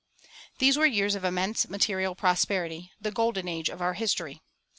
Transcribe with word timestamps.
These 0.57 0.77
were 0.77 0.87
years 0.87 1.13
of 1.13 1.23
immense 1.23 1.69
material 1.69 2.15
prosperity, 2.15 2.91
"the 2.99 3.11
golden 3.11 3.47
age 3.47 3.69
of 3.69 3.83
our 3.83 3.93
history." 3.93 4.41